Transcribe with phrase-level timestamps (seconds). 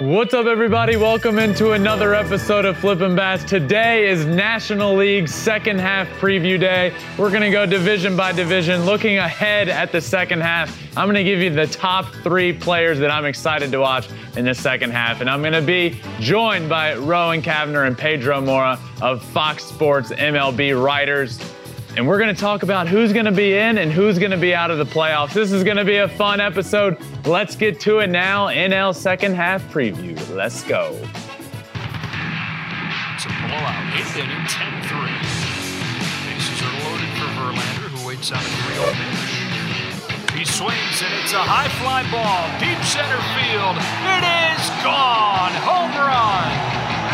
[0.00, 0.96] What's up, everybody?
[0.96, 3.44] Welcome into another episode of Flippin' Bats.
[3.44, 6.92] Today is National League second half preview day.
[7.16, 10.76] We're to go division by division, looking ahead at the second half.
[10.96, 14.54] I'm to give you the top three players that I'm excited to watch in the
[14.54, 15.20] second half.
[15.20, 20.74] And I'm to be joined by Rowan Kavner and Pedro Moura of Fox Sports MLB
[20.74, 21.38] writers
[21.96, 24.36] and we're going to talk about who's going to be in and who's going to
[24.36, 25.32] be out of the playoffs.
[25.32, 26.98] This is going to be a fun episode.
[27.24, 28.48] Let's get to it now.
[28.48, 30.18] NL second half preview.
[30.34, 30.90] Let's go.
[33.14, 33.94] It's a blowout.
[33.94, 34.98] Eighth inning, 10 3.
[36.26, 40.34] Bases are loaded for Verlander, who waits on a 3 0 pitch.
[40.34, 43.78] He swings, and it's a high fly ball, deep center field.
[44.02, 45.54] It is gone.
[45.62, 46.50] Home run.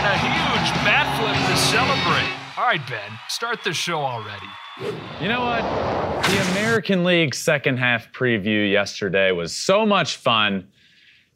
[0.01, 2.33] And a huge bat flip to celebrate.
[2.57, 4.49] All right, Ben, start the show already.
[5.21, 5.63] You know what?
[6.25, 10.67] The American League second half preview yesterday was so much fun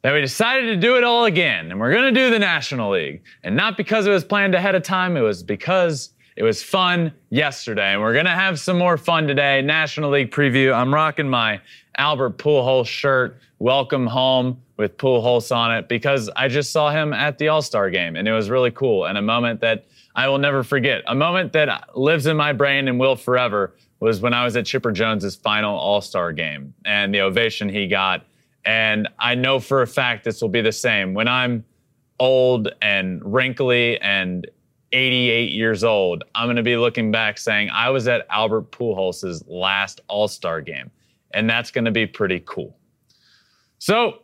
[0.01, 1.70] that we decided to do it all again.
[1.70, 3.23] And we're going to do the National League.
[3.42, 7.12] And not because it was planned ahead of time, it was because it was fun
[7.28, 7.92] yesterday.
[7.92, 9.61] And we're going to have some more fun today.
[9.61, 10.75] National League preview.
[10.75, 11.61] I'm rocking my
[11.98, 13.39] Albert Pujols shirt.
[13.58, 17.91] Welcome home with Pujols on it because I just saw him at the All Star
[17.91, 19.84] game and it was really cool and a moment that
[20.15, 21.03] I will never forget.
[21.07, 24.67] A moment that lives in my brain and will forever was when I was at
[24.67, 28.25] Chipper Jones's final All Star game and the ovation he got.
[28.65, 31.15] And I know for a fact this will be the same.
[31.15, 31.65] When I'm
[32.20, 34.48] old and wrinkly and
[34.92, 39.42] 88 years old, I'm going to be looking back saying, I was at Albert Pujols'
[39.48, 40.91] last All Star game.
[41.33, 42.77] And that's going to be pretty cool.
[43.79, 44.20] So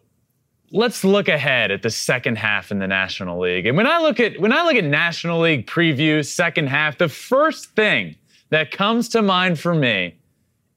[0.71, 3.67] let's look ahead at the second half in the National League.
[3.67, 7.09] And when I look at when I look at National League preview second half, the
[7.09, 8.17] first thing
[8.51, 10.19] that comes to mind for me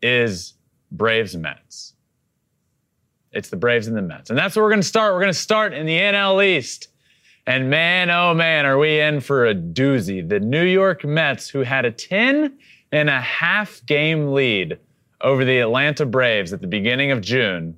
[0.02, 0.54] is
[0.92, 1.94] Braves Mets.
[3.32, 4.30] It's the Braves and the Mets.
[4.30, 5.14] And that's where we're going to start.
[5.14, 6.90] We're going to start in the NL East.
[7.48, 10.28] And man, oh man, are we in for a doozy.
[10.28, 12.58] The New York Mets, who had a 10
[12.92, 14.80] and a half game lead
[15.22, 17.78] over the Atlanta Braves at the beginning of June,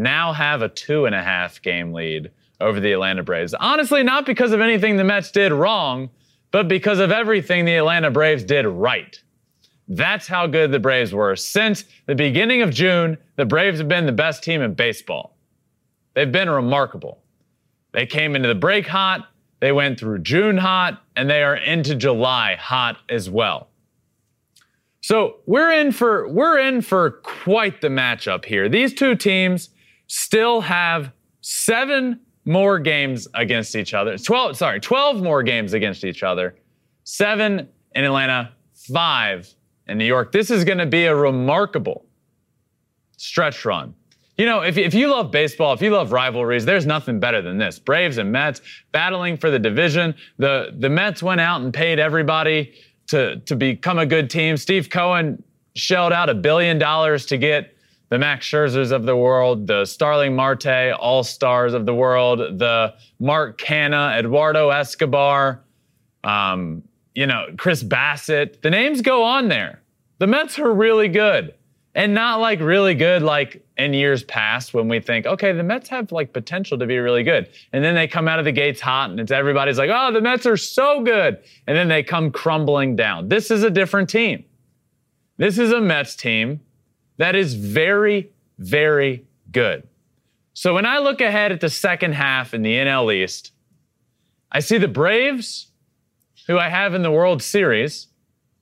[0.00, 2.30] now have a two and a half game lead
[2.60, 3.54] over the Atlanta Braves.
[3.54, 6.10] Honestly, not because of anything the Mets did wrong,
[6.50, 9.22] but because of everything the Atlanta Braves did right.
[9.88, 11.36] That's how good the Braves were.
[11.36, 15.36] Since the beginning of June, the Braves have been the best team in baseball.
[16.14, 17.22] They've been remarkable.
[17.92, 19.28] They came into the break hot,
[19.60, 23.68] they went through June hot, and they are into July hot as well.
[25.02, 28.68] So we're in for we're in for quite the matchup here.
[28.68, 29.70] These two teams
[30.10, 34.18] still have seven more games against each other.
[34.18, 36.56] 12, sorry, 12 more games against each other.
[37.04, 38.50] Seven in Atlanta,
[38.92, 39.48] five
[39.86, 40.32] in New York.
[40.32, 42.06] This is going to be a remarkable
[43.18, 43.94] stretch run.
[44.36, 47.56] You know, if, if you love baseball, if you love rivalries, there's nothing better than
[47.56, 47.78] this.
[47.78, 50.16] Braves and Mets battling for the division.
[50.38, 52.74] The, the Mets went out and paid everybody
[53.10, 54.56] to, to become a good team.
[54.56, 55.40] Steve Cohen
[55.76, 57.76] shelled out a billion dollars to get
[58.10, 62.94] the Max Scherzers of the world, the Starling Marte All Stars of the world, the
[63.20, 65.62] Mark Canha, Eduardo Escobar,
[66.24, 66.82] um,
[67.14, 68.62] you know, Chris Bassitt.
[68.62, 69.80] The names go on there.
[70.18, 71.54] The Mets are really good.
[71.94, 75.88] And not like really good like in years past when we think, okay, the Mets
[75.88, 77.48] have like potential to be really good.
[77.72, 80.20] And then they come out of the gates hot and it's everybody's like, oh, the
[80.20, 81.38] Mets are so good.
[81.66, 83.28] And then they come crumbling down.
[83.28, 84.44] This is a different team.
[85.36, 86.60] This is a Mets team
[87.20, 89.86] that is very, very good.
[90.54, 93.52] So when I look ahead at the second half in the NL East,
[94.50, 95.68] I see the Braves,
[96.46, 98.08] who I have in the World Series.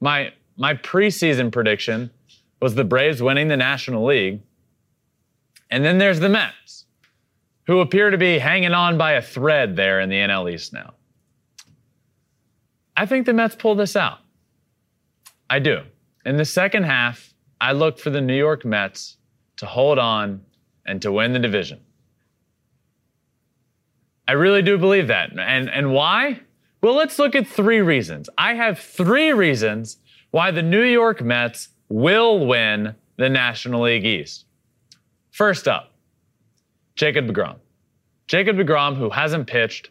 [0.00, 2.10] My, my preseason prediction
[2.60, 4.40] was the Braves winning the National League.
[5.70, 6.86] And then there's the Mets,
[7.68, 10.94] who appear to be hanging on by a thread there in the NL East now.
[12.96, 14.18] I think the Mets pull this out.
[15.48, 15.82] I do.
[16.24, 19.16] In the second half, I look for the New York Mets
[19.56, 20.42] to hold on
[20.86, 21.80] and to win the division.
[24.26, 25.30] I really do believe that.
[25.38, 26.40] And, and why?
[26.82, 28.28] Well, let's look at three reasons.
[28.38, 29.98] I have three reasons
[30.30, 34.44] why the New York Mets will win the National League East.
[35.30, 35.92] First up,
[36.94, 37.56] Jacob DeGrom.
[38.26, 39.90] Jacob DeGrom, who hasn't pitched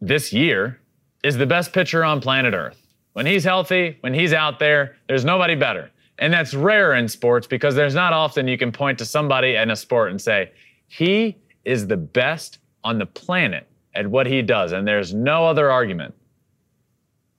[0.00, 0.80] this year
[1.22, 2.80] is the best pitcher on planet Earth.
[3.12, 5.90] When he's healthy, when he's out there, there's nobody better.
[6.18, 9.70] And that's rare in sports because there's not often you can point to somebody in
[9.70, 10.52] a sport and say,
[10.88, 14.72] he is the best on the planet at what he does.
[14.72, 16.14] And there's no other argument.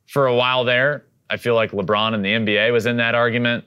[0.08, 3.66] For a while there, I feel like LeBron in the NBA was in that argument.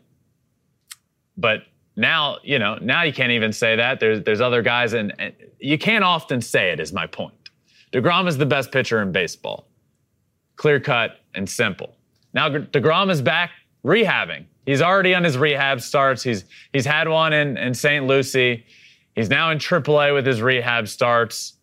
[1.36, 1.64] But
[1.96, 4.00] now, you know, now you can't even say that.
[4.00, 6.80] There's there's other guys, and, and you can't often say it.
[6.80, 7.34] Is my point.
[7.92, 9.68] Degrom is the best pitcher in baseball,
[10.56, 11.94] clear cut and simple.
[12.34, 13.50] Now Degrom is back
[13.84, 14.46] rehabbing.
[14.64, 16.22] He's already on his rehab starts.
[16.22, 18.06] He's he's had one in in St.
[18.06, 18.64] Lucie.
[19.14, 21.54] He's now in AAA with his rehab starts.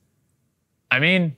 [0.91, 1.35] I mean,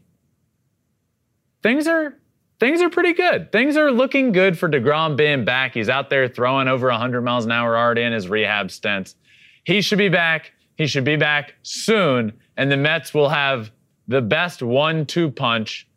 [1.62, 2.18] things are
[2.60, 3.52] things are pretty good.
[3.52, 5.74] Things are looking good for DeGrom being back.
[5.74, 9.16] He's out there throwing over 100 miles an hour already in his rehab stints.
[9.64, 10.52] He should be back.
[10.76, 13.72] He should be back soon, and the Mets will have
[14.08, 15.88] the best one-two punch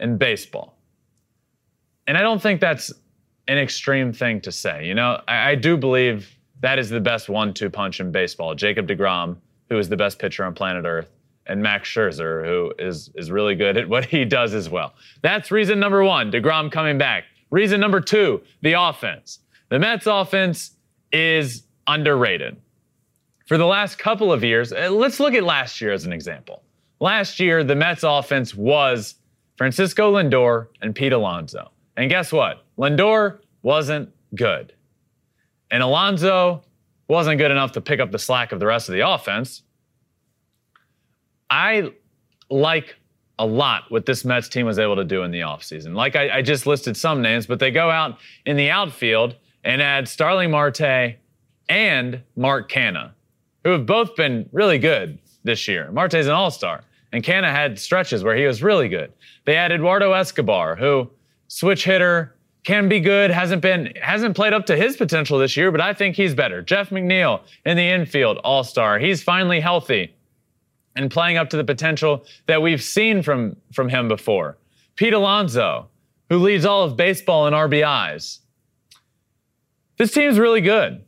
[0.00, 0.76] in baseball.
[2.06, 2.92] And I don't think that's
[3.48, 4.86] an extreme thing to say.
[4.86, 6.30] You know, I, I do believe
[6.60, 8.54] that is the best one-two punch in baseball.
[8.54, 9.36] Jacob DeGrom,
[9.68, 11.10] who is the best pitcher on planet Earth,
[11.46, 14.94] and Max Scherzer, who is is really good at what he does as well.
[15.20, 16.32] That's reason number one.
[16.32, 17.24] DeGrom coming back.
[17.50, 19.40] Reason number two: the offense.
[19.68, 20.72] The Mets' offense
[21.12, 22.56] is underrated.
[23.46, 26.62] For the last couple of years, uh, let's look at last year as an example.
[27.00, 29.16] Last year, the Mets' offense was
[29.58, 31.70] Francisco Lindor and Pete Alonso.
[31.96, 32.63] And guess what?
[32.78, 34.72] Lindor wasn't good.
[35.70, 36.62] And Alonso
[37.08, 39.62] wasn't good enough to pick up the slack of the rest of the offense.
[41.50, 41.92] I
[42.50, 42.96] like
[43.38, 45.94] a lot what this Mets team was able to do in the offseason.
[45.94, 49.82] Like I, I just listed some names, but they go out in the outfield and
[49.82, 51.16] add Starling Marte
[51.68, 53.12] and Mark Canha,
[53.64, 55.90] who have both been really good this year.
[55.90, 59.12] Marte's an all star, and Canha had stretches where he was really good.
[59.44, 61.10] They add Eduardo Escobar, who
[61.48, 62.33] switch hitter,
[62.64, 65.92] can be good, hasn't been hasn't played up to his potential this year, but I
[65.92, 66.62] think he's better.
[66.62, 68.98] Jeff McNeil in the infield, all-star.
[68.98, 70.14] He's finally healthy
[70.96, 74.56] and playing up to the potential that we've seen from from him before.
[74.96, 75.88] Pete Alonso,
[76.30, 78.38] who leads all of baseball in RBIs.
[79.98, 81.04] This team's really good.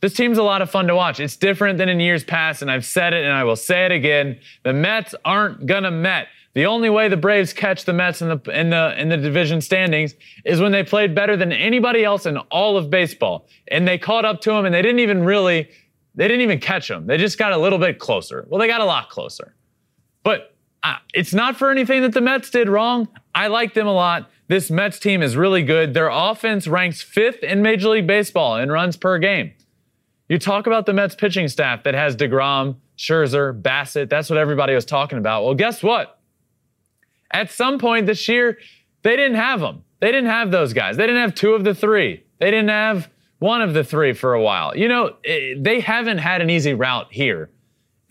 [0.00, 1.20] This team's a lot of fun to watch.
[1.20, 3.92] It's different than in years past, and I've said it and I will say it
[3.92, 4.40] again.
[4.62, 6.28] The Mets aren't gonna Met.
[6.54, 9.60] The only way the Braves catch the Mets in the in the in the division
[9.60, 10.14] standings
[10.44, 14.24] is when they played better than anybody else in all of baseball, and they caught
[14.24, 15.70] up to them, and they didn't even really
[16.16, 17.06] they didn't even catch them.
[17.06, 18.46] They just got a little bit closer.
[18.48, 19.54] Well, they got a lot closer,
[20.24, 23.06] but uh, it's not for anything that the Mets did wrong.
[23.34, 24.28] I like them a lot.
[24.48, 25.94] This Mets team is really good.
[25.94, 29.52] Their offense ranks fifth in Major League Baseball in runs per game.
[30.28, 34.08] You talk about the Mets pitching staff that has DeGrom, Scherzer, Bassitt.
[34.08, 35.44] That's what everybody was talking about.
[35.44, 36.19] Well, guess what?
[37.32, 38.58] At some point this year,
[39.02, 39.84] they didn't have them.
[40.00, 40.96] They didn't have those guys.
[40.96, 42.24] They didn't have two of the three.
[42.38, 44.76] They didn't have one of the three for a while.
[44.76, 47.50] You know, eh, they haven't had an easy route here.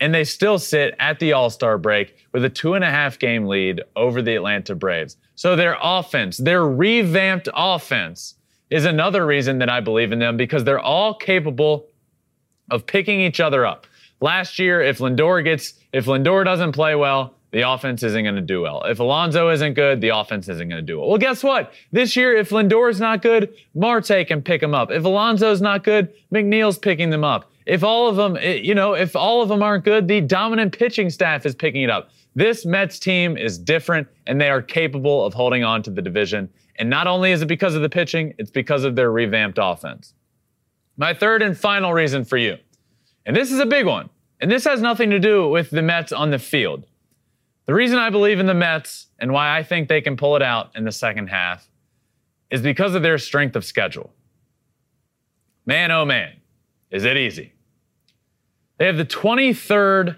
[0.02, 3.18] And they still sit at the All Star break with a two and a half
[3.18, 5.16] game lead over the Atlanta Braves.
[5.34, 8.34] So their offense, their revamped offense,
[8.70, 11.86] is another reason that I believe in them because they're all capable
[12.70, 13.86] of picking each other up.
[14.20, 18.40] Last year, if Lindor gets, if Lindor doesn't play well, the offense isn't going to
[18.40, 18.82] do well.
[18.84, 21.08] If Alonso isn't good, the offense isn't going to do well.
[21.08, 21.72] Well, guess what?
[21.90, 24.90] This year, if Lindor's not good, Marte can pick him up.
[24.90, 27.50] If Alonso's not good, McNeil's picking them up.
[27.66, 30.76] If all of them, eh, you know, if all of them aren't good, the dominant
[30.76, 32.10] pitching staff is picking it up.
[32.34, 36.48] This Mets team is different and they are capable of holding on to the division.
[36.76, 40.14] And not only is it because of the pitching, it's because of their revamped offense.
[40.96, 42.56] My third and final reason for you,
[43.26, 44.08] and this is a big one,
[44.40, 46.84] and this has nothing to do with the Mets on the field.
[47.70, 50.42] The reason I believe in the Mets and why I think they can pull it
[50.42, 51.68] out in the second half
[52.50, 54.12] is because of their strength of schedule.
[55.66, 56.32] Man, oh man,
[56.90, 57.52] is it easy.
[58.78, 60.16] They have the 23rd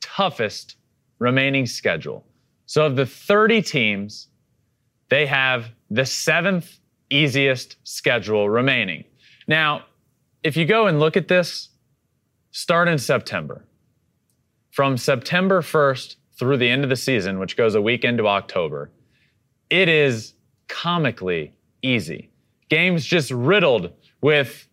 [0.00, 0.76] toughest
[1.18, 2.24] remaining schedule.
[2.66, 4.28] So, of the 30 teams,
[5.08, 6.78] they have the seventh
[7.10, 9.02] easiest schedule remaining.
[9.48, 9.86] Now,
[10.44, 11.70] if you go and look at this,
[12.52, 13.64] start in September.
[14.70, 18.90] From September 1st through the end of the season, which goes a week into October,
[19.70, 20.34] it is
[20.68, 22.30] comically easy.
[22.68, 24.68] Games just riddled with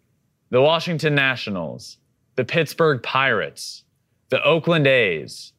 [0.49, 1.97] the Washington Nationals,
[2.35, 3.83] the Pittsburgh Pirates,
[4.29, 5.53] the Oakland A's,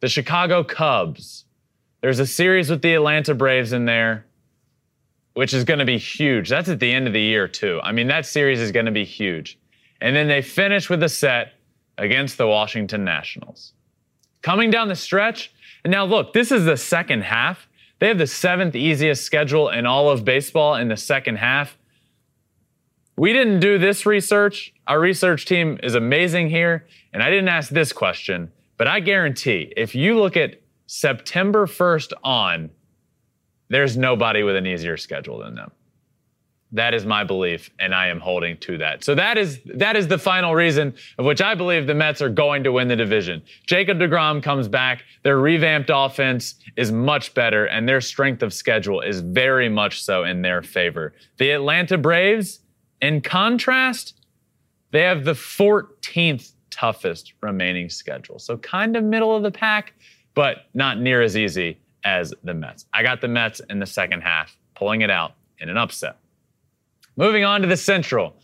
[0.00, 1.44] the Chicago Cubs.
[2.00, 4.26] There's a series with the Atlanta Braves in there,
[5.34, 6.48] which is going to be huge.
[6.48, 7.80] That's at the end of the year, too.
[7.82, 9.58] I mean, that series is going to be huge.
[10.00, 11.52] And then they finish with a set
[11.98, 13.74] against the Washington Nationals.
[14.42, 15.52] Coming down the stretch.
[15.84, 17.68] And now, look, this is the second half.
[17.98, 21.78] They have the seventh easiest schedule in all of baseball in the second half.
[23.16, 24.74] We didn't do this research.
[24.86, 26.86] Our research team is amazing here.
[27.12, 32.12] And I didn't ask this question, but I guarantee if you look at September 1st
[32.24, 32.70] on,
[33.68, 35.70] there's nobody with an easier schedule than them.
[36.74, 39.04] That is my belief, and I am holding to that.
[39.04, 42.30] So that is that is the final reason of which I believe the Mets are
[42.30, 43.42] going to win the division.
[43.66, 45.04] Jacob DeGrom comes back.
[45.22, 50.24] Their revamped offense is much better, and their strength of schedule is very much so
[50.24, 51.12] in their favor.
[51.36, 52.60] The Atlanta Braves,
[53.02, 54.14] in contrast,
[54.92, 58.38] they have the 14th toughest remaining schedule.
[58.38, 59.92] So kind of middle of the pack,
[60.34, 62.86] but not near as easy as the Mets.
[62.94, 66.16] I got the Mets in the second half, pulling it out in an upset.
[67.16, 68.36] Moving on to the Central.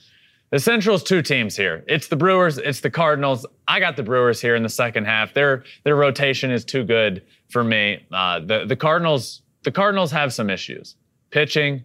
[0.51, 1.85] The Central's two teams here.
[1.89, 3.45] It's the Brewers, it's the Cardinals.
[3.67, 5.35] I got the Brewers here in the second half.
[5.35, 8.07] Their their rotation is too good for me.
[8.11, 10.97] Uh, the the Cardinals the Cardinals have some issues.
[11.31, 11.83] Pitching,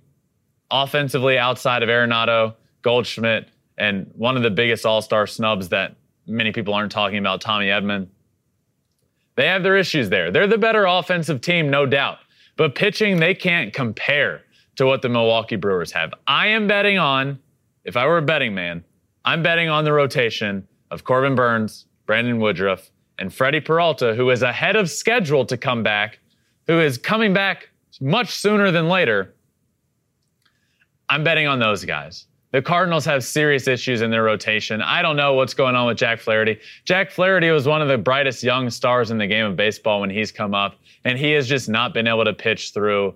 [0.71, 6.73] offensively outside of Arenado, Goldschmidt, and one of the biggest All-Star snubs that many people
[6.73, 8.07] aren't talking about, Tommy Edman.
[9.35, 10.31] They have their issues there.
[10.31, 12.19] They're the better offensive team, no doubt.
[12.55, 14.43] But pitching, they can't compare
[14.75, 16.13] to what the Milwaukee Brewers have.
[16.27, 17.39] I am betting on,
[17.83, 18.83] if I were a betting man,
[19.25, 22.89] I'm betting on the rotation of Corbin Burnes, Brandon Woodruff,
[23.19, 26.19] and Freddie Peralta, who is ahead of schedule to come back,
[26.67, 27.69] who is coming back
[28.01, 29.35] much sooner than later.
[31.09, 32.25] I'm betting on those guys.
[32.51, 34.81] The Cardinals have serious issues in their rotation.
[34.81, 36.59] I don't know what's going on with Jack Flaherty.
[36.85, 40.09] Jack Flaherty was one of the brightest young stars in the game of baseball when
[40.11, 43.15] he's come up, and he has just not been able to pitch through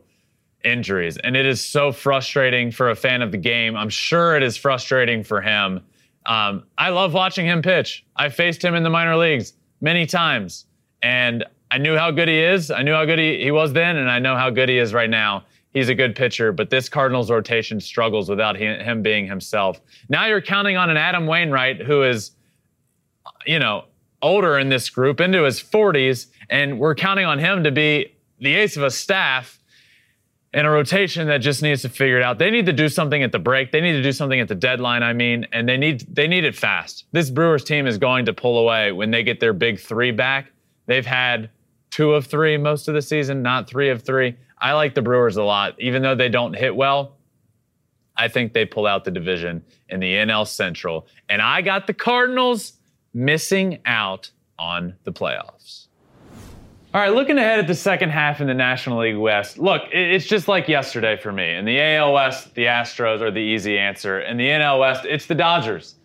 [0.64, 1.18] injuries.
[1.18, 3.76] And it is so frustrating for a fan of the game.
[3.76, 5.82] I'm sure it is frustrating for him.
[6.26, 8.06] Um, I love watching him pitch.
[8.16, 10.66] I faced him in the minor leagues many times,
[11.02, 12.70] and I knew how good he is.
[12.70, 14.94] I knew how good he, he was then, and I know how good he is
[14.94, 15.46] right now.
[15.74, 19.80] He's a good pitcher, but this Cardinals rotation struggles without him being himself.
[20.10, 22.32] Now you're counting on an Adam Wainwright who is,
[23.46, 23.86] you know,
[24.22, 28.56] older in this group, into his 40s, and we're counting on him to be the
[28.56, 29.57] ace of a staff
[30.54, 32.40] and a rotation that just needs to figure it out.
[32.40, 33.72] They need to do something at the break.
[33.72, 35.04] They need to do something at the deadline.
[35.04, 37.06] I mean, and they need they need it fast.
[37.12, 40.52] This Brewers team is going to pull away when they get their big three back.
[40.86, 41.50] They've had
[41.90, 44.36] two of three most of the season, not three of three.
[44.60, 47.18] I like the Brewers a lot, even though they don't hit well.
[48.16, 51.94] I think they pull out the division in the NL Central, and I got the
[51.94, 52.74] Cardinals
[53.14, 55.87] missing out on the playoffs.
[56.94, 59.58] All right, looking ahead at the second half in the National League West.
[59.58, 61.54] Look, it's just like yesterday for me.
[61.54, 64.22] In the AL West, the Astros are the easy answer.
[64.22, 65.96] In the NL West, it's the Dodgers.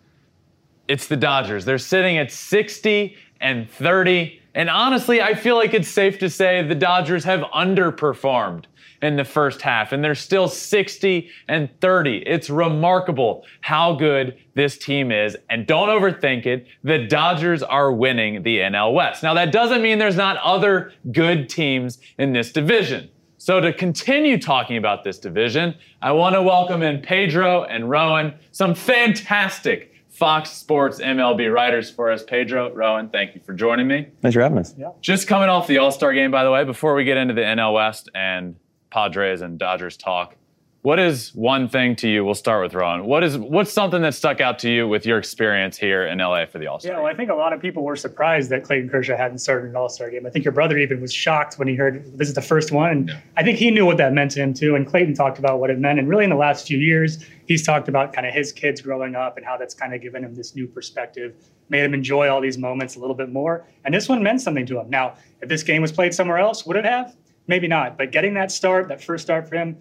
[0.89, 1.63] It's the Dodgers.
[1.63, 4.41] They're sitting at 60 and 30.
[4.55, 8.65] And honestly, I feel like it's safe to say the Dodgers have underperformed
[9.03, 12.23] in the first half, and they're still 60 and 30.
[12.25, 15.35] It's remarkable how good this team is.
[15.49, 16.67] And don't overthink it.
[16.83, 19.21] The Dodgers are winning the NL West.
[19.21, 23.09] Now, that doesn't mean there's not other good teams in this division.
[23.37, 28.35] So, to continue talking about this division, I want to welcome in Pedro and Rowan,
[28.53, 32.23] some fantastic Fox Sports MLB writers for us.
[32.23, 34.07] Pedro, Rowan, thank you for joining me.
[34.21, 34.73] Thanks for having us.
[34.77, 34.91] Yeah.
[35.01, 37.41] Just coming off the All Star game, by the way, before we get into the
[37.41, 38.55] NL West and
[38.93, 40.35] Padres and Dodgers talk.
[40.83, 42.25] What is one thing to you?
[42.25, 43.05] We'll start with Ron.
[43.05, 46.45] What is what's something that stuck out to you with your experience here in LA
[46.45, 46.91] for the All Star?
[46.91, 49.69] Yeah, well, I think a lot of people were surprised that Clayton Kershaw hadn't started
[49.69, 50.25] an All Star game.
[50.25, 52.91] I think your brother even was shocked when he heard this is the first one,
[52.91, 53.19] and yeah.
[53.37, 54.75] I think he knew what that meant to him too.
[54.75, 57.65] And Clayton talked about what it meant, and really in the last few years, he's
[57.65, 60.35] talked about kind of his kids growing up and how that's kind of given him
[60.35, 61.33] this new perspective,
[61.69, 63.65] made him enjoy all these moments a little bit more.
[63.85, 64.89] And this one meant something to him.
[64.89, 67.15] Now, if this game was played somewhere else, would it have?
[67.47, 67.97] Maybe not.
[67.97, 69.77] But getting that start, that first start for him,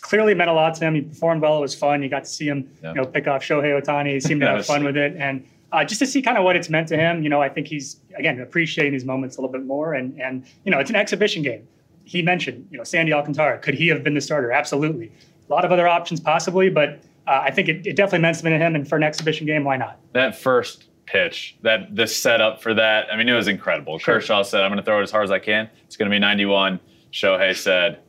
[0.00, 0.94] clearly meant a lot to him.
[0.94, 1.58] He performed well.
[1.58, 2.02] It was fun.
[2.02, 2.90] You got to see him, yeah.
[2.90, 4.14] you know, pick off Shohei Ohtani.
[4.14, 6.56] He seemed to have fun with it, and uh, just to see kind of what
[6.56, 7.22] it's meant to him.
[7.22, 9.94] You know, I think he's again appreciating these moments a little bit more.
[9.94, 11.66] And and you know, it's an exhibition game.
[12.04, 13.58] He mentioned, you know, Sandy Alcantara.
[13.58, 14.50] Could he have been the starter?
[14.50, 15.12] Absolutely.
[15.48, 18.52] A lot of other options possibly, but uh, I think it, it definitely meant something
[18.52, 18.74] to him.
[18.74, 19.98] And for an exhibition game, why not?
[20.12, 23.98] That first pitch, that the setup for that, I mean, it was incredible.
[23.98, 24.16] Sure.
[24.16, 25.68] Kershaw said, "I'm going to throw it as hard as I can.
[25.86, 26.80] It's going to be 91."
[27.12, 28.00] Shohei said,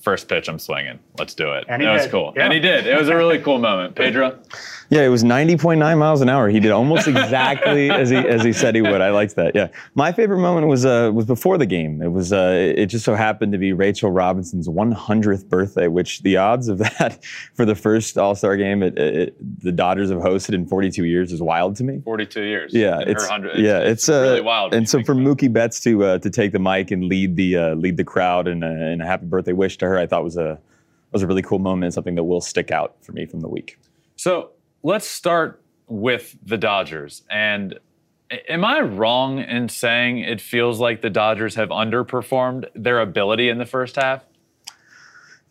[0.00, 0.98] first pitch, I'm swinging.
[1.18, 1.64] Let's do it.
[1.68, 2.32] And that was cool.
[2.36, 2.44] Yeah.
[2.44, 2.86] And he did.
[2.86, 3.94] It was a really cool moment.
[3.96, 4.38] Pedro?
[4.90, 6.48] Yeah, it was 90.9 miles an hour.
[6.48, 9.00] He did almost exactly as he as he said he would.
[9.00, 9.54] I liked that.
[9.54, 12.02] Yeah, my favorite moment was uh, was before the game.
[12.02, 16.36] It was uh, it just so happened to be Rachel Robinson's 100th birthday, which the
[16.38, 20.54] odds of that for the first All Star game it, it, the Dodgers have hosted
[20.54, 22.00] in 42 years is wild to me.
[22.04, 22.74] 42 years.
[22.74, 24.74] Yeah, it's yeah, it's, uh, really wild.
[24.74, 27.74] And so for Mookie Betts to uh, to take the mic and lead the uh,
[27.76, 30.36] lead the crowd and, uh, and a happy birthday wish to her, I thought was
[30.36, 30.58] a
[31.12, 33.48] was a really cool moment and something that will stick out for me from the
[33.48, 33.78] week.
[34.16, 34.50] So
[34.82, 37.22] let's start with the Dodgers.
[37.30, 37.78] And
[38.48, 43.58] am I wrong in saying it feels like the Dodgers have underperformed their ability in
[43.58, 44.24] the first half?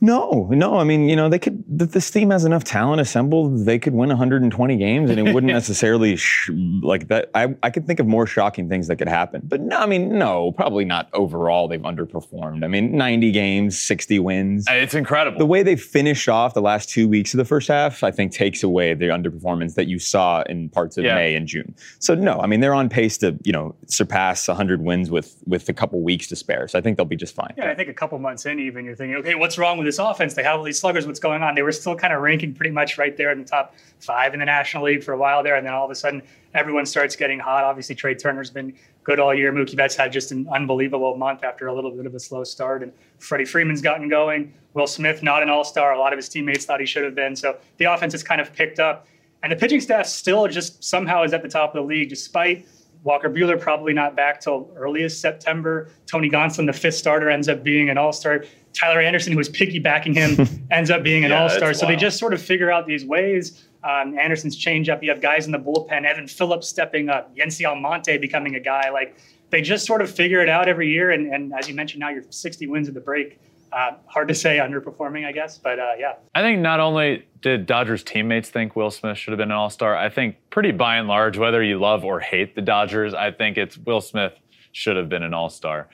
[0.02, 0.78] No, no.
[0.78, 1.62] I mean, you know, they could.
[1.68, 3.66] This team has enough talent assembled.
[3.66, 6.50] They could win 120 games, and it wouldn't necessarily sh-
[6.82, 7.30] like that.
[7.36, 9.78] I, I could think of more shocking things that could happen, but no.
[9.78, 11.10] I mean, no, probably not.
[11.12, 12.64] Overall, they've underperformed.
[12.64, 14.66] I mean, 90 games, 60 wins.
[14.70, 15.38] It's incredible.
[15.38, 18.32] The way they finished off the last two weeks of the first half, I think,
[18.32, 21.16] takes away the underperformance that you saw in parts of Yeah.
[21.16, 21.76] May and June.
[22.00, 25.68] So no, I mean, they're on pace to you know surpass 100 wins with with
[25.68, 26.70] a couple weeks to spare.
[26.70, 27.54] So I think they'll be just fine.
[27.58, 30.00] Yeah, I think a couple months in, even you're thinking, okay, what's wrong with this
[30.00, 30.36] offense?
[30.36, 31.08] They have all these sluggers.
[31.08, 31.56] What's going on?
[31.56, 34.40] They were still kind of ranking pretty much right there in the top five in
[34.40, 36.22] the National League for a while there, and then all of a sudden,
[36.54, 37.64] everyone starts getting hot.
[37.64, 39.52] Obviously, Trea Turner's been good all year.
[39.52, 42.84] Mookie Betts had just an unbelievable month after a little bit of a slow start,
[42.84, 44.54] and Freddie Freeman's gotten going.
[44.76, 45.94] Will Smith, not an All-Star.
[45.94, 47.36] A lot of his teammates thought he should have been.
[47.36, 49.08] So the offense has kind of picked up,
[49.42, 52.68] and the pitching staff still just somehow is at the top of the league, despite
[53.04, 55.90] Walker Buehler probably not back till earliest September.
[56.06, 58.44] Tony Gonsolin, the fifth starter, ends up being an all star.
[58.74, 61.74] Tyler Anderson, who was piggybacking him, ends up being an Yeah, all star.
[61.74, 63.66] So they just sort of figure out these ways.
[63.84, 65.02] Um, Anderson's changeup.
[65.02, 66.06] You have guys in the bullpen.
[66.06, 67.34] Evan Phillips stepping up.
[67.36, 68.90] Yency Almonte becoming a guy.
[68.90, 69.18] Like
[69.50, 71.12] they just sort of figure it out every year.
[71.12, 73.40] And, and as you mentioned, now you're 60 wins at the break.
[73.72, 76.16] Uh, hard to say underperforming, I guess, but uh, yeah.
[76.34, 79.70] I think not only did Dodgers teammates think Will Smith should have been an All
[79.70, 83.32] Star, I think pretty by and large, whether you love or hate the Dodgers, I
[83.32, 84.34] think it's Will Smith
[84.72, 85.88] should have been an All Star.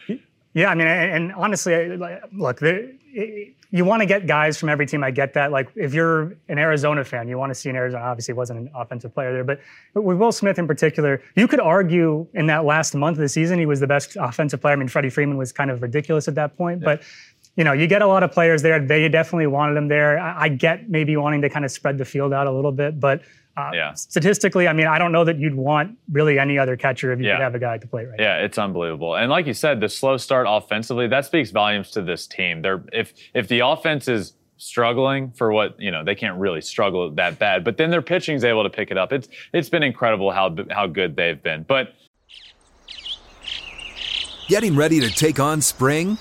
[0.54, 1.98] Yeah, I mean, and, and honestly,
[2.32, 5.04] look, you want to get guys from every team.
[5.04, 5.52] I get that.
[5.52, 8.06] Like, if you're an Arizona fan, you want to see an Arizona.
[8.06, 9.60] Obviously, wasn't an offensive player there, but
[9.94, 13.60] with Will Smith in particular, you could argue in that last month of the season
[13.60, 14.74] he was the best offensive player.
[14.74, 17.04] I mean, Freddie Freeman was kind of ridiculous at that point, but.
[17.56, 18.80] You know, you get a lot of players there.
[18.86, 20.20] They definitely wanted him there.
[20.20, 23.00] I, I get maybe wanting to kind of spread the field out a little bit,
[23.00, 23.22] but
[23.56, 23.94] uh, Yeah.
[23.94, 27.28] statistically, I mean, I don't know that you'd want really any other catcher if you
[27.28, 27.38] Yeah.
[27.38, 28.20] could have a guy to play right.
[28.20, 29.16] Yeah, it's unbelievable.
[29.16, 32.62] And like you said, the slow start offensively, that speaks volumes to this team.
[32.62, 37.10] They're if if the offense is struggling for what, you know, they can't really struggle
[37.12, 39.14] that bad, but then their pitching's able to pick it up.
[39.14, 41.64] It's it's been incredible how how good they've been.
[41.64, 41.94] But
[44.50, 46.18] Getting ready to take on spring?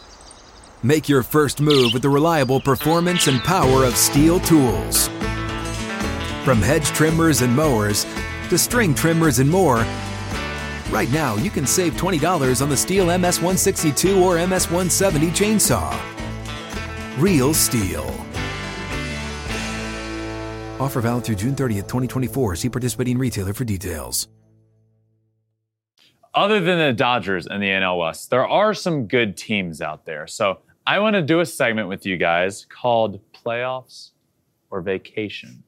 [0.85, 5.09] Make your first move with the reliable performance and power of Stihl tools.
[6.45, 8.05] From hedge trimmers and mowers
[8.51, 9.87] to string trimmers and more,
[10.91, 15.99] right now you can save $20 on the Stihl MS162 or MS170 chainsaw.
[17.19, 18.07] Real Stihl.
[20.79, 22.57] Offer valid through June 30th, 2024.
[22.57, 24.29] See participating retailer for details.
[26.35, 30.27] other than the Dodgers and the NL West, there are some good teams out there.
[30.27, 34.11] So I want to do a segment with you guys called Playoffs
[34.71, 35.63] or Vacation,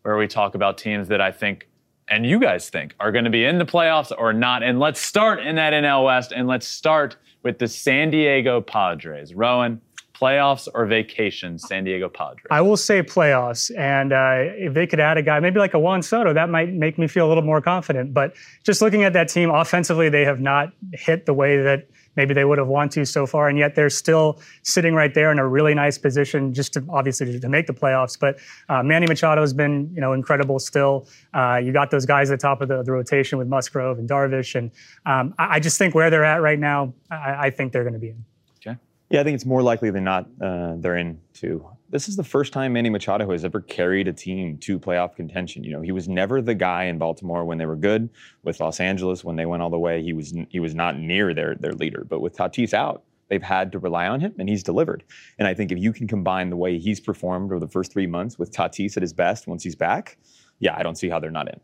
[0.00, 1.68] where we talk about teams that I think
[2.08, 4.62] and you guys think are going to be in the playoffs or not.
[4.62, 9.34] And let's start in that NL West and let's start with the San Diego Padres.
[9.34, 9.80] Rowan,
[10.14, 12.46] playoffs or vacation, San Diego Padres?
[12.50, 15.78] I will say playoffs, and uh, if they could add a guy, maybe like a
[15.78, 18.14] Juan Soto, that might make me feel a little more confident.
[18.14, 22.34] But just looking at that team offensively, they have not hit the way that maybe
[22.34, 25.38] they would have wanted to so far, and yet they're still sitting right there in
[25.38, 28.18] a really nice position, just to obviously to, to make the playoffs.
[28.18, 31.06] But uh, Manny Machado has been, you know, incredible still.
[31.34, 34.08] Uh, you got those guys at the top of the, the rotation with Musgrove and
[34.08, 34.70] Darvish, and
[35.04, 37.94] um, I, I just think where they're at right now, I, I think they're going
[37.94, 38.24] to be in.
[38.58, 38.78] Okay.
[39.10, 41.66] Yeah, I think it's more likely than not uh, they're in too.
[41.88, 45.62] This is the first time Manny Machado has ever carried a team to playoff contention.
[45.62, 48.10] You know, he was never the guy in Baltimore when they were good.
[48.42, 51.32] With Los Angeles, when they went all the way, he was he was not near
[51.32, 52.04] their their leader.
[52.08, 55.04] But with Tatis out, they've had to rely on him, and he's delivered.
[55.38, 58.06] And I think if you can combine the way he's performed over the first three
[58.06, 60.18] months with Tatis at his best once he's back,
[60.58, 61.60] yeah, I don't see how they're not in.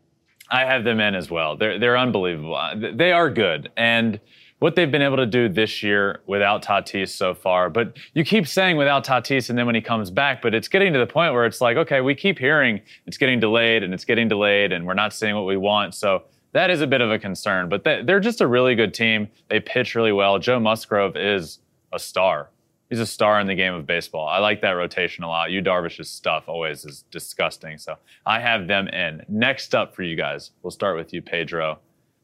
[0.49, 1.57] I have them in as well.
[1.57, 2.57] They're they're unbelievable.
[2.93, 4.21] They are good, and
[4.63, 7.69] what they've been able to do this year without Tatis so far.
[7.69, 10.93] But you keep saying without Tatis, and then when he comes back, but it's getting
[10.93, 14.05] to the point where it's like, okay, we keep hearing it's getting delayed and it's
[14.05, 15.93] getting delayed, and we're not seeing what we want.
[15.95, 16.23] So
[16.53, 17.67] that is a bit of a concern.
[17.67, 19.27] But they, they're just a really good team.
[19.49, 20.39] They pitch really well.
[20.39, 21.59] Joe Musgrove is
[21.91, 22.49] a star.
[22.89, 24.29] he's a star in the game of baseball.
[24.29, 25.51] I like that rotation a lot.
[25.51, 27.77] Yu Darvish's stuff always is disgusting.
[27.77, 29.23] So I have them in.
[29.27, 31.79] Next up for you guys, we'll start with you, Pedro.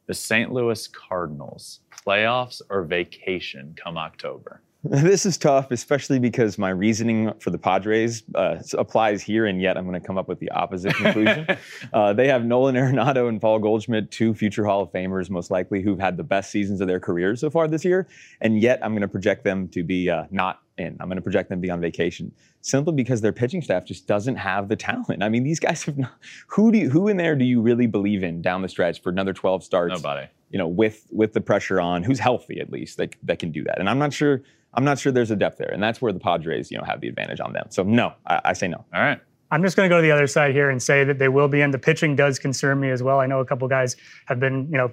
[0.10, 0.52] The St.
[0.52, 4.64] Louis Cardinals, playoffs or vacation come October?
[4.82, 9.78] This is tough, especially because my reasoning for the Padres uh, applies here, and yet
[9.78, 11.46] I'm going to come up with the opposite conclusion.
[11.94, 15.82] uh, they have Nolan Arenado and Paul Goldschmidt, two future Hall of Famers, most likely,
[15.82, 18.08] who've had the best seasons of their careers so far this year,
[18.40, 20.98] and yet I'm going to project them to be uh, not in.
[21.00, 24.08] I'm going to project them to be on vacation simply because their pitching staff just
[24.08, 25.24] doesn't have the talent.
[25.24, 26.14] I mean, these guys have not.
[26.48, 29.10] Who do you, who in there do you really believe in down the stretch for
[29.10, 29.94] another 12 starts?
[29.94, 30.28] Nobody.
[30.50, 33.64] You know, with with the pressure on, who's healthy at least that that can do
[33.66, 33.80] that.
[33.80, 34.42] And I'm not sure
[34.74, 37.02] I'm not sure there's a depth there, and that's where the Padres, you know, have
[37.02, 37.68] the advantage on them.
[37.70, 38.84] So no, I, I say no.
[38.94, 39.20] All right.
[39.52, 41.48] I'm just going to go to the other side here and say that they will
[41.48, 41.72] be in.
[41.72, 43.20] The pitching does concern me as well.
[43.20, 43.96] I know a couple guys
[44.28, 44.92] have been, you know,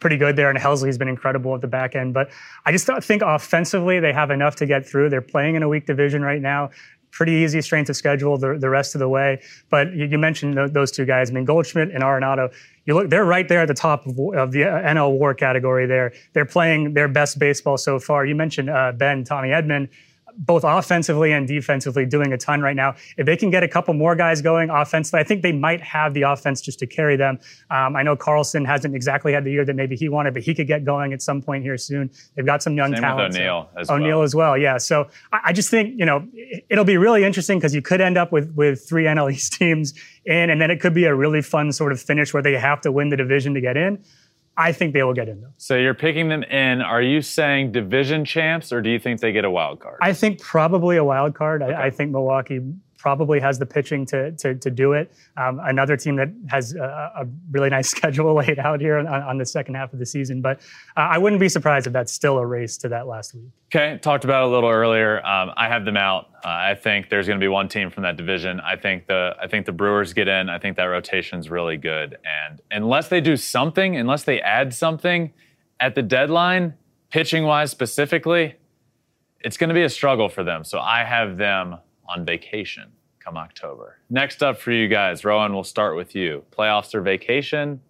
[0.00, 2.14] pretty good there, and Helsley's been incredible at the back end.
[2.14, 2.30] But
[2.64, 5.10] I just think offensively they have enough to get through.
[5.10, 6.70] They're playing in a weak division right now
[7.10, 9.40] pretty easy strength of schedule the, the rest of the way.
[9.70, 11.30] But you, you mentioned th- those two guys.
[11.30, 12.52] I mean, Goldschmidt and Arenado,
[12.84, 15.86] you look, they're right there at the top of, of the NL WAR category.
[15.86, 18.24] There, they're playing their best baseball so far.
[18.24, 19.88] You mentioned uh, Ben Tommy Edman
[20.38, 22.94] both offensively and defensively doing a ton right now.
[23.16, 26.14] If they can get a couple more guys going offensively, I think they might have
[26.14, 27.40] the offense just to carry them.
[27.70, 30.54] Um, I know Carlson hasn't exactly had the year that maybe he wanted, but he
[30.54, 32.10] could get going at some point here soon.
[32.36, 33.32] They've got some young Same talent.
[33.32, 34.22] With O'Neill as O'Neill well.
[34.22, 34.78] as well, yeah.
[34.78, 36.26] So I, I just think you know
[36.68, 39.92] it'll be really interesting because you could end up with with three NL East teams
[40.24, 42.80] in, and then it could be a really fun sort of finish where they have
[42.82, 44.02] to win the division to get in.
[44.58, 45.52] I think they will get in though.
[45.56, 46.82] So you're picking them in.
[46.82, 49.98] Are you saying division champs, or do you think they get a wild card?
[50.02, 51.62] I think probably a wild card.
[51.62, 52.60] I, I think Milwaukee
[52.98, 55.10] probably has the pitching to to, to do it.
[55.36, 59.38] Um, another team that has a, a, really nice schedule laid out here on, on,
[59.38, 60.60] the second half of the season, but
[60.96, 63.50] uh, I wouldn't be surprised if that's still a race to that last week.
[63.74, 65.24] Okay, talked about a little earlier.
[65.24, 66.30] Um, I have them out.
[66.44, 68.60] Uh, I think there's going to be one team from that division.
[68.60, 70.48] I think the I think the Brewers get in.
[70.48, 75.32] I think that rotation's really good, and unless they do something, unless they add something
[75.80, 76.74] at the deadline,
[77.10, 78.56] pitching wise specifically,
[79.40, 80.64] it's going to be a struggle for them.
[80.64, 82.90] So I have them on vacation
[83.28, 83.98] come October.
[84.10, 86.44] Next up for you guys, Rowan, we'll start with you.
[86.50, 87.80] Playoffs or vacation?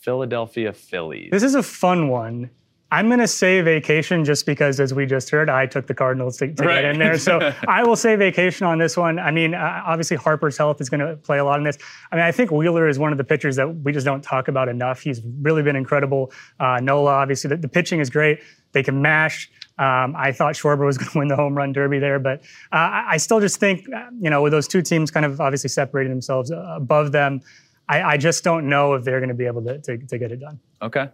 [0.00, 1.30] Philadelphia Phillies.
[1.30, 2.50] This is a fun one.
[2.92, 6.36] I'm going to say vacation just because, as we just heard, I took the Cardinals
[6.36, 6.82] to, to right.
[6.82, 7.18] get in there.
[7.18, 9.18] So I will say vacation on this one.
[9.18, 11.76] I mean, uh, obviously, Harper's health is going to play a lot in this.
[12.12, 14.46] I mean, I think Wheeler is one of the pitchers that we just don't talk
[14.46, 15.00] about enough.
[15.00, 16.30] He's really been incredible.
[16.60, 18.40] Uh, Nola, obviously, the, the pitching is great.
[18.74, 19.50] They can mash.
[19.78, 22.40] Um, I thought Schwarber was going to win the home run derby there, but
[22.72, 25.40] uh, I, I, still just think, uh, you know, with those two teams kind of
[25.40, 27.40] obviously separating themselves uh, above them,
[27.88, 30.30] I, I, just don't know if they're going to be able to, to, to, get
[30.30, 30.60] it done.
[30.80, 31.08] Okay.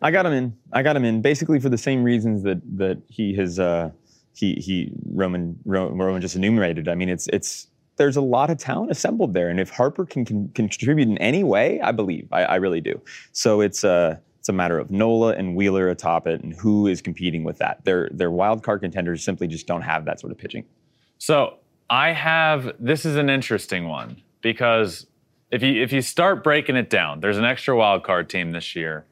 [0.00, 0.56] I got him in.
[0.72, 3.90] I got him in basically for the same reasons that that he has uh,
[4.34, 6.88] he he Roman Roman just enumerated.
[6.88, 10.24] I mean, it's it's there's a lot of talent assembled there, and if Harper can,
[10.24, 13.00] can contribute in any way, I believe I, I really do.
[13.30, 17.00] So it's uh it's a matter of Nola and Wheeler atop it, and who is
[17.00, 17.84] competing with that.
[17.84, 20.64] Their their wild card contenders simply just don't have that sort of pitching.
[21.18, 25.06] So I have this is an interesting one because
[25.52, 28.74] if you if you start breaking it down, there's an extra wild card team this
[28.74, 29.06] year.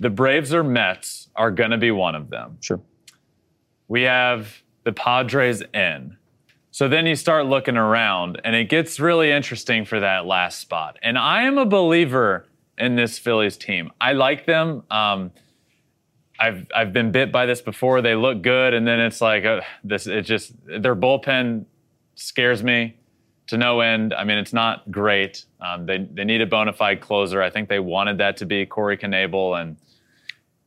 [0.00, 2.58] The Braves or Mets are going to be one of them.
[2.60, 2.80] Sure.
[3.86, 6.16] We have the Padres in.
[6.72, 10.98] So then you start looking around, and it gets really interesting for that last spot.
[11.02, 12.46] And I am a believer
[12.80, 13.92] in this Phillies team.
[14.00, 14.82] I like them.
[14.90, 15.30] Um,
[16.38, 18.00] I've I've been bit by this before.
[18.00, 20.06] They look good, and then it's like uh, this.
[20.06, 21.66] It just their bullpen
[22.14, 22.96] scares me
[23.48, 24.14] to no end.
[24.14, 25.44] I mean, it's not great.
[25.60, 27.42] Um, they they need a bona fide closer.
[27.42, 29.76] I think they wanted that to be Corey Knebel, and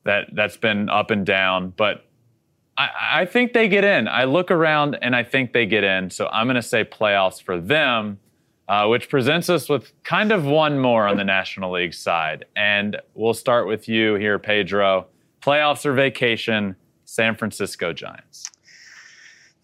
[0.04, 1.74] that that's been up and down.
[1.76, 2.06] But
[2.78, 4.08] I, I think they get in.
[4.08, 6.10] I look around and I think they get in.
[6.10, 8.20] So I'm going to say playoffs for them
[8.68, 12.46] uh, which presents us with kind of one more on the National League side.
[12.56, 15.08] And we'll start with you here, Pedro.
[15.42, 18.50] Playoffs or vacation, San Francisco Giants.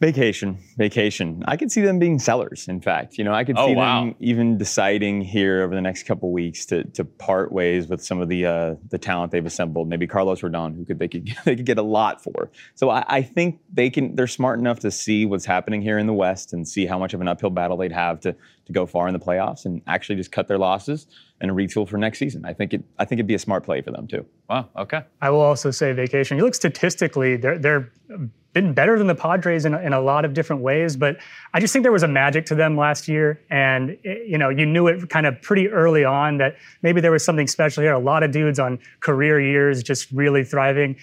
[0.01, 1.43] Vacation, vacation.
[1.45, 2.69] I could see them being sellers.
[2.69, 4.05] In fact, you know, I could oh, see wow.
[4.05, 8.21] them even deciding here over the next couple weeks to to part ways with some
[8.21, 9.89] of the uh, the talent they've assembled.
[9.89, 12.49] Maybe Carlos Rodon, who could they could they could get a lot for.
[12.75, 14.15] So I, I think they can.
[14.15, 17.13] They're smart enough to see what's happening here in the West and see how much
[17.13, 18.38] of an uphill battle they'd have to
[18.69, 21.08] to go far in the playoffs and actually just cut their losses
[21.41, 22.45] and retool for next season.
[22.45, 22.84] I think it.
[22.99, 24.25] I think it'd be a smart play for them too.
[24.49, 24.69] Wow.
[24.77, 25.01] Okay.
[25.21, 26.38] I will also say vacation.
[26.38, 27.91] You look statistically, they're they're
[28.53, 31.17] been better than the Padres in, in a lot of different ways, but
[31.53, 34.49] I just think there was a magic to them last year, and it, you know
[34.49, 37.93] you knew it kind of pretty early on that maybe there was something special here.
[37.93, 40.95] A lot of dudes on career years just really thriving.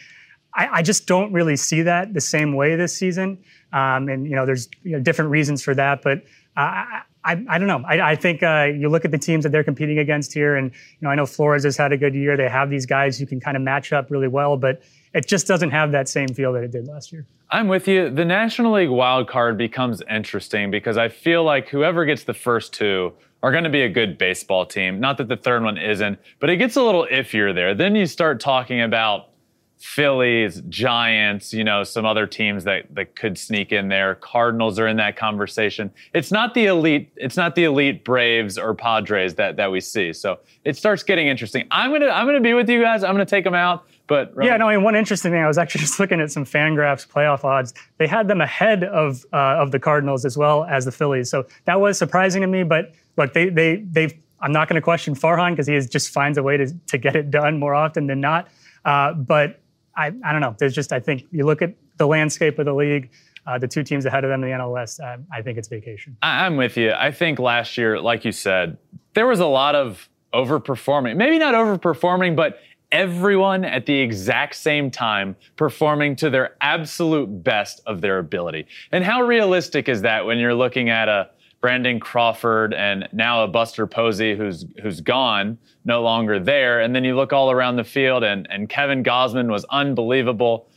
[0.55, 3.45] I, I, just don't really see that the same way this season.
[3.75, 6.23] Um, and you know, there's you know, different reasons for that, but
[6.57, 7.83] I, I, I don't know.
[7.87, 10.71] I, I think uh, you look at the teams that they're competing against here, and
[10.71, 12.37] you know, I know Flores has had a good year.
[12.37, 14.81] They have these guys who can kind of match up really well, but
[15.13, 17.27] it just doesn't have that same feel that it did last year.
[17.51, 18.11] I'm with you.
[18.11, 22.73] The National League wild card becomes interesting because I feel like whoever gets the first
[22.73, 23.13] two
[23.43, 25.01] are going to be a good baseball team.
[25.01, 27.75] Not that the third one isn't, but it gets a little iffier there.
[27.75, 29.31] Then you start talking about
[29.79, 34.15] Phillies, Giants, you know, some other teams that, that could sneak in there.
[34.15, 35.93] Cardinals are in that conversation.
[36.15, 40.13] It's not the elite, it's not the elite Braves or Padres that, that we see.
[40.13, 41.67] So it starts getting interesting.
[41.71, 43.05] I'm gonna I'm gonna be with you guys.
[43.05, 43.87] I'm gonna take them out.
[44.07, 44.69] But yeah, no.
[44.69, 47.75] I mean, one interesting thing, I was actually just looking at some Fangraphs playoff odds.
[47.99, 51.31] They had them ahead of uh, of the Cardinals as well as the Phillies.
[51.31, 52.63] So that was surprising to me.
[52.63, 54.21] But look, they they they.
[54.41, 57.17] I'm not going to question Farhan because he just finds a way to to get
[57.17, 58.49] it done more often than not.
[58.85, 59.61] Uh, but
[59.97, 60.55] I, I don't know.
[60.59, 63.11] There's just, I think you look at the landscape of the league,
[63.47, 65.69] uh, the two teams ahead of them in the NL West, uh, I think it's
[65.69, 66.17] vacation.
[66.23, 66.93] I'm with you.
[66.93, 68.77] I think last year, like you said,
[69.15, 71.17] there was a lot of overperforming.
[71.17, 72.59] Maybe not overperforming, but
[72.93, 78.67] everyone at the exact same time performing to their absolute best of their ability.
[78.93, 83.49] And how realistic is that when you're looking at a Brandon Crawford and now a
[83.49, 86.81] Buster Posey who's who's gone, no longer there.
[86.81, 90.69] And then you look all around the field and, and Kevin Gausman was unbelievable.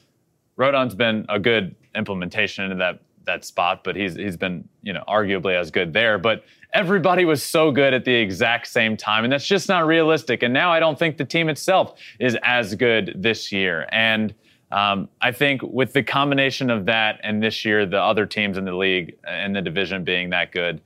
[0.56, 5.04] Rodon's been a good implementation into that that spot, but he's he's been, you know,
[5.08, 6.18] arguably as good there.
[6.18, 10.44] But everybody was so good at the exact same time, and that's just not realistic.
[10.44, 13.88] And now I don't think the team itself is as good this year.
[13.92, 14.34] And
[14.72, 18.66] um, I think with the combination of that and this year, the other teams in
[18.66, 20.82] the league and the division being that good,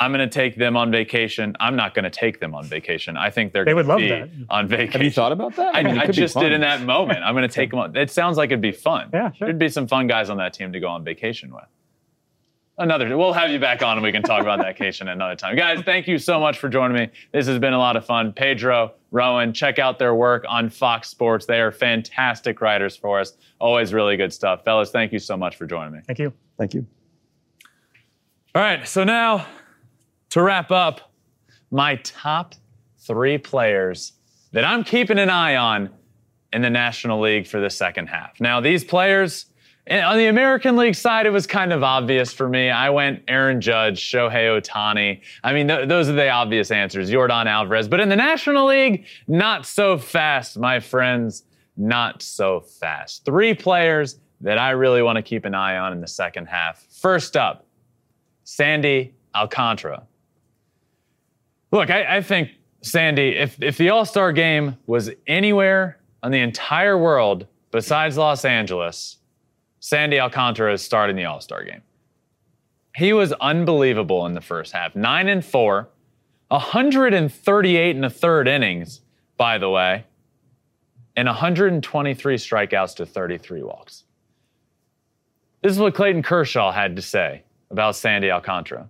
[0.00, 1.54] I'm going to take them on vacation.
[1.60, 3.16] I'm not going to take them on vacation.
[3.16, 4.30] I think they're they would love be that.
[4.48, 4.92] on vacation.
[4.92, 5.74] Have you thought about that?
[5.74, 7.22] I, I, I just did in that moment.
[7.22, 7.94] I'm going to take them on.
[7.94, 9.10] It sounds like it'd be fun.
[9.12, 9.46] Yeah, sure.
[9.46, 11.64] There'd be some fun guys on that team to go on vacation with
[12.80, 15.54] another we'll have you back on and we can talk about that occasion another time.
[15.54, 17.08] Guys thank you so much for joining me.
[17.32, 18.32] This has been a lot of fun.
[18.32, 21.46] Pedro rowan check out their work on fox sports.
[21.46, 23.34] They are fantastic writers for us.
[23.60, 24.64] Always really good stuff.
[24.64, 26.00] Fellas thank you so much for joining me.
[26.06, 26.32] Thank you.
[26.58, 26.86] Thank you.
[28.54, 29.46] All right so now
[30.30, 31.12] to wrap up
[31.70, 32.54] my top
[32.98, 34.12] three players
[34.52, 35.88] that i'm keeping an eye on
[36.52, 38.40] in the national league for the second half.
[38.40, 39.46] Now these players
[39.86, 42.70] and on the American League side, it was kind of obvious for me.
[42.70, 45.20] I went Aaron Judge, Shohei Ohtani.
[45.42, 47.88] I mean, th- those are the obvious answers, Yordan Alvarez.
[47.88, 51.44] But in the National League, not so fast, my friends.
[51.76, 53.24] Not so fast.
[53.24, 56.84] Three players that I really want to keep an eye on in the second half.
[56.90, 57.66] First up,
[58.44, 60.06] Sandy Alcantara.
[61.72, 62.50] Look, I, I think
[62.82, 68.44] Sandy, if, if the All Star game was anywhere on the entire world besides Los
[68.44, 69.18] Angeles,
[69.80, 71.82] Sandy Alcantara is starting the All Star game.
[72.94, 74.94] He was unbelievable in the first half.
[74.94, 75.88] Nine and four,
[76.48, 79.00] 138 in the third innings,
[79.36, 80.04] by the way,
[81.16, 84.04] and 123 strikeouts to 33 walks.
[85.62, 88.88] This is what Clayton Kershaw had to say about Sandy Alcantara.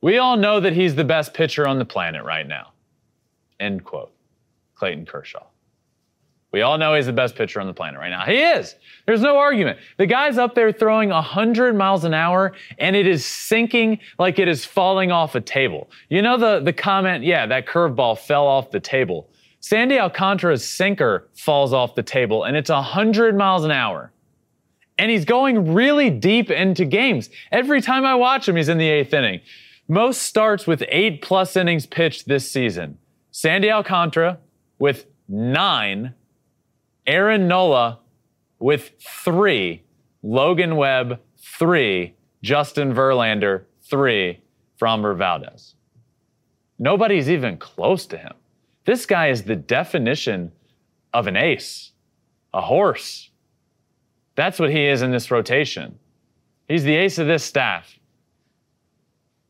[0.00, 2.72] We all know that he's the best pitcher on the planet right now.
[3.60, 4.12] End quote.
[4.74, 5.44] Clayton Kershaw.
[6.54, 8.24] We all know he's the best pitcher on the planet right now.
[8.24, 8.76] He is.
[9.06, 9.80] There's no argument.
[9.98, 14.46] The guy's up there throwing 100 miles an hour and it is sinking like it
[14.46, 15.90] is falling off a table.
[16.10, 19.28] You know the, the comment, yeah, that curveball fell off the table.
[19.58, 24.12] Sandy Alcantara's sinker falls off the table and it's 100 miles an hour.
[24.96, 27.30] And he's going really deep into games.
[27.50, 29.40] Every time I watch him, he's in the eighth inning.
[29.88, 32.98] Most starts with eight plus innings pitched this season.
[33.32, 34.38] Sandy Alcantara
[34.78, 36.14] with nine
[37.06, 38.00] Aaron Nola
[38.58, 39.82] with three,
[40.22, 44.40] Logan Webb, three, Justin Verlander, three,
[44.80, 45.74] Framber Valdez.
[46.78, 48.32] Nobody's even close to him.
[48.84, 50.52] This guy is the definition
[51.12, 51.92] of an ace,
[52.52, 53.30] a horse.
[54.34, 55.98] That's what he is in this rotation.
[56.68, 57.98] He's the ace of this staff.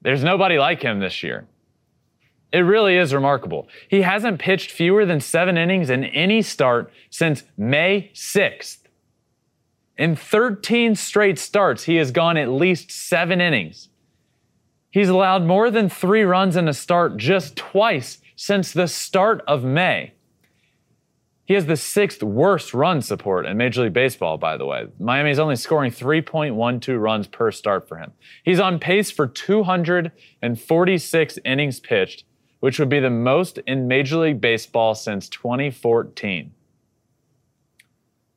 [0.02, 1.46] There's nobody like him this year.
[2.54, 3.68] It really is remarkable.
[3.88, 8.78] He hasn't pitched fewer than seven innings in any start since May 6th.
[9.98, 13.88] In 13 straight starts, he has gone at least seven innings.
[14.92, 19.64] He's allowed more than three runs in a start just twice since the start of
[19.64, 20.12] May.
[21.46, 24.86] He has the sixth worst run support in Major League Baseball, by the way.
[25.00, 28.12] Miami is only scoring 3.12 runs per start for him.
[28.44, 32.24] He's on pace for 246 innings pitched
[32.64, 36.50] which would be the most in Major League Baseball since 2014.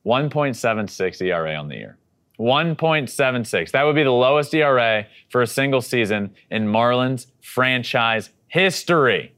[0.04, 1.96] 1.76 ERA on the year.
[2.38, 3.70] 1.76.
[3.70, 9.32] That would be the lowest ERA for a single season in Marlins franchise history.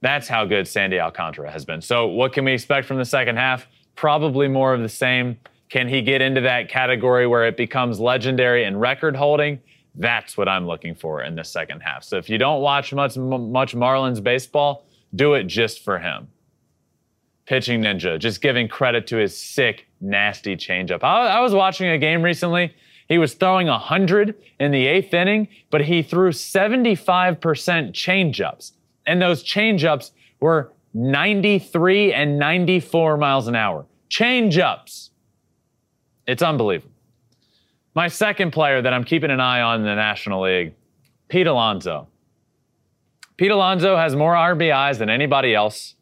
[0.00, 1.82] That's how good Sandy Alcantara has been.
[1.82, 3.66] So, what can we expect from the second half?
[3.96, 5.36] Probably more of the same.
[5.68, 9.60] Can he get into that category where it becomes legendary and record holding?
[9.98, 12.04] That's what I'm looking for in the second half.
[12.04, 16.28] So, if you don't watch much, much Marlins baseball, do it just for him.
[17.46, 21.02] Pitching Ninja, just giving credit to his sick, nasty changeup.
[21.02, 22.74] I, I was watching a game recently.
[23.08, 28.72] He was throwing 100 in the eighth inning, but he threw 75% changeups
[29.08, 33.86] and those changeups were 93 and 94 miles an hour.
[34.10, 35.10] Changeups.
[36.26, 36.92] It's unbelievable.
[37.98, 40.72] My second player that I'm keeping an eye on in the National League,
[41.26, 42.06] Pete Alonso.
[43.36, 45.96] Pete Alonso has more RBIs than anybody else.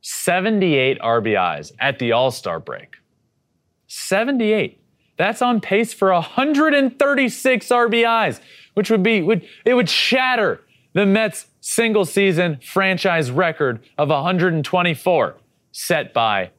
[0.00, 2.94] 78 RBIs at the All Star break.
[3.88, 4.80] 78.
[5.18, 8.40] That's on pace for 136 RBIs,
[8.72, 10.62] which would be would it would shatter
[10.94, 15.36] the Mets' single season franchise record of 124,
[15.72, 16.52] set by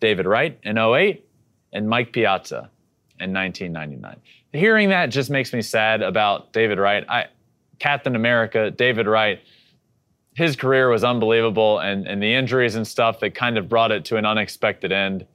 [0.00, 1.24] David Wright in 08
[1.72, 2.72] and Mike Piazza
[3.20, 4.20] in 1999.
[4.52, 7.04] Hearing that just makes me sad about David Wright.
[7.08, 7.26] I,
[7.78, 9.40] Captain America, David Wright,
[10.34, 14.04] his career was unbelievable, and, and the injuries and stuff that kind of brought it
[14.06, 15.26] to an unexpected end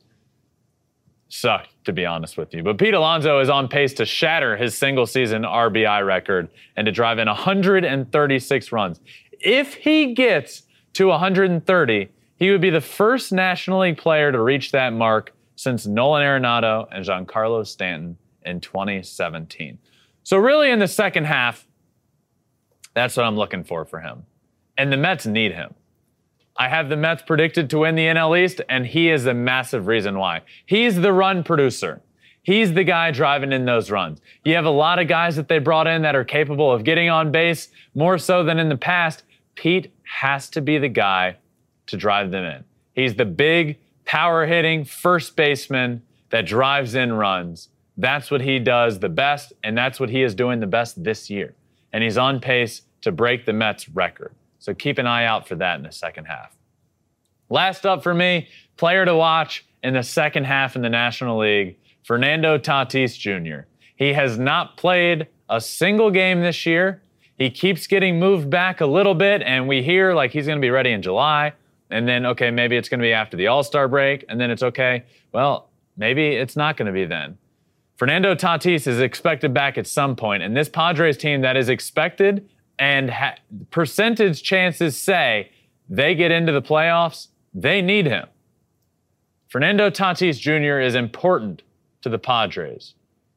[1.30, 2.64] sucked, to be honest with you.
[2.64, 6.92] But Pete Alonso is on pace to shatter his single season RBI record and to
[6.92, 9.00] drive in 136 runs.
[9.40, 10.64] If he gets
[10.94, 15.86] to 130, he would be the first National League player to reach that mark since
[15.86, 19.78] Nolan Arenado and Giancarlo Stanton in 2017.
[20.24, 21.68] So, really, in the second half,
[22.94, 24.24] that's what I'm looking for for him.
[24.78, 25.74] And the Mets need him.
[26.56, 29.88] I have the Mets predicted to win the NL East, and he is a massive
[29.88, 30.44] reason why.
[30.66, 32.02] He's the run producer.
[32.42, 34.22] He's the guy driving in those runs.
[34.46, 37.10] You have a lot of guys that they brought in that are capable of getting
[37.10, 39.24] on base more so than in the past.
[39.56, 41.36] Pete has to be the guy
[41.88, 42.64] to drive them in.
[42.94, 43.78] He's the big,
[44.10, 47.70] power hitting first baseman that drives in runs.
[47.96, 51.30] That's what he does the best, and that's what he is doing the best this
[51.30, 51.54] year.
[51.94, 54.34] And he's on pace to break the Mets record.
[54.58, 56.58] So keep an eye out for that in the second half.
[57.52, 61.78] Last up for me, player to watch in the second half in the National League,
[62.02, 63.68] Fernando Tatis Jr.
[63.96, 67.04] He has not played a single game this year.
[67.38, 70.66] He keeps getting moved back a little bit, and we hear like he's going to
[70.66, 71.54] be ready in July.
[71.90, 74.26] And then, okay, maybe it's going to be after the All Star break.
[74.30, 75.04] And then it's okay.
[75.32, 77.38] Well, maybe it's not going to be then.
[77.98, 82.48] Fernando Tatis is expected back at some point, and this Padres team that is expected
[82.80, 83.36] and ha-
[83.72, 85.52] percentage chances say
[85.90, 88.26] they get into the playoffs, they need him.
[89.50, 90.80] Fernando Tatis Jr.
[90.80, 91.62] is important
[92.02, 92.94] to the Padres,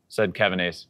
[0.09, 0.87] said Kevin Acee.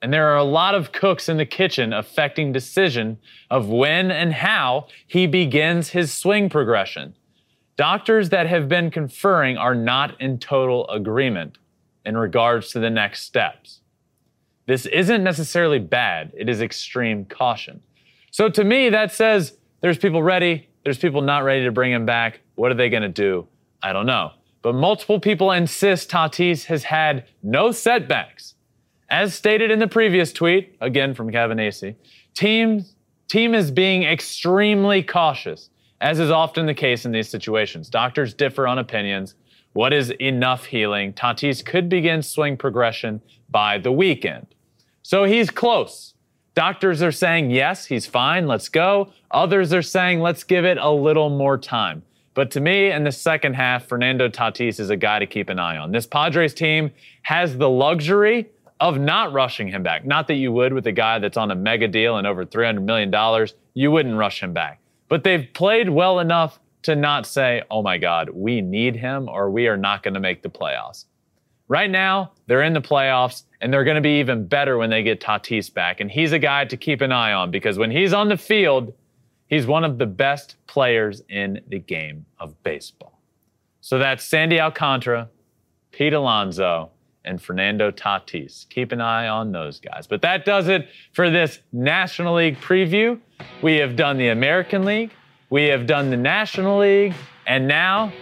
[0.00, 3.18] And there are a lot of cooks in the kitchen affecting decision
[3.50, 7.14] of when and how he begins his swing progression.
[7.76, 11.58] Doctors that have been conferring are not in total agreement
[12.04, 13.80] in regards to the next steps.
[14.66, 17.80] This isn't necessarily bad, it is extreme caution.
[18.30, 22.06] So to me, that says there's people ready, there's people not ready to bring him
[22.06, 22.40] back.
[22.54, 23.46] What are they going to do?
[23.82, 24.32] I don't know.
[24.62, 28.54] But multiple people insist Tatis has had no setbacks.
[29.10, 31.94] As stated in the previous tweet, again from Acee,
[32.34, 32.84] team,
[33.26, 37.88] team is being extremely cautious, as is often the case in these situations.
[37.88, 39.34] Doctors differ on opinions.
[39.72, 41.14] What is enough healing?
[41.14, 44.46] Tatis could begin swing progression by the weekend.
[45.02, 46.12] So he's close.
[46.54, 49.12] Doctors are saying, yes, he's fine, let's go.
[49.30, 52.02] Others are saying, let's give it a little more time.
[52.34, 55.58] But to me, in the second half, Fernando Tatis is a guy to keep an
[55.58, 55.92] eye on.
[55.92, 56.90] This Padres team
[57.22, 58.48] has the luxury
[58.80, 60.04] of not rushing him back.
[60.04, 62.82] Not that you would with a guy that's on a mega deal and over $300
[62.82, 64.80] million, you wouldn't rush him back.
[65.08, 69.50] But they've played well enough to not say, oh my God, we need him or
[69.50, 71.06] we are not going to make the playoffs.
[71.66, 75.02] Right now, they're in the playoffs, and they're going to be even better when they
[75.02, 76.00] get Tatis back.
[76.00, 78.94] And he's a guy to keep an eye on because when he's on the field,
[79.48, 83.20] he's one of the best players in the game of baseball.
[83.82, 85.28] So that's Sandy Alcantara,
[85.92, 86.90] Pete Alonso,
[87.28, 88.68] and Fernando Tatis.
[88.70, 90.06] Keep an eye on those guys.
[90.06, 93.20] But that does it for this National League preview.
[93.62, 95.12] We have done the American League,
[95.50, 97.14] we have done the National League,
[97.46, 98.12] and now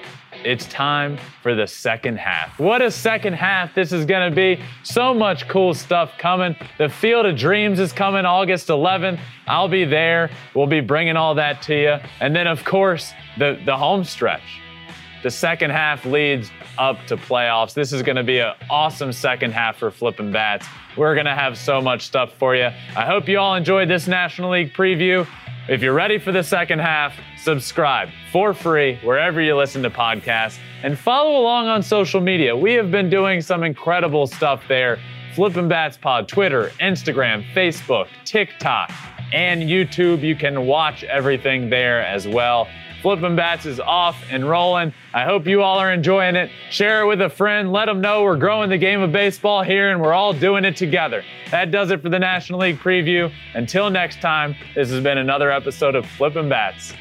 [0.45, 2.59] it's time for the second half.
[2.59, 4.63] What a second half this is going to be.
[4.83, 6.55] So much cool stuff coming.
[6.79, 9.19] The Field of Dreams is coming August 11th.
[9.47, 10.31] I'll be there.
[10.55, 11.97] We'll be bringing all that to you.
[12.21, 14.61] And then, of course, the, the home stretch.
[15.23, 17.75] The second half leads up to playoffs.
[17.75, 20.67] This is going to be an awesome second half for flipping Bats.
[20.97, 22.67] We're going to have so much stuff for you.
[22.97, 25.27] I hope you all enjoyed this National League preview.
[25.69, 30.59] If you're ready for the second half, subscribe for free wherever you listen to podcasts
[30.83, 32.57] and follow along on social media.
[32.57, 35.01] We have been doing some incredible stuff there.
[35.35, 38.91] Flippin' Bats Pod, Twitter, Instagram, Facebook, TikTok,
[39.33, 40.23] and YouTube.
[40.23, 42.69] You can watch everything there as well.
[43.03, 44.93] Flippin' Bats is off and rolling.
[45.15, 46.51] I hope you all are enjoying it.
[46.71, 47.73] Share it with a friend.
[47.73, 50.77] Let them know we're growing the game of baseball here and we're all doing it
[50.77, 51.23] together.
[51.51, 53.33] That does it for the National League preview.
[53.55, 56.95] Until next time, this has been another episode of Flippin' Bats.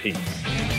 [0.00, 0.71] Peace.